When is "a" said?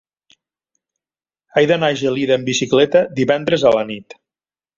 1.91-1.97, 3.67-3.75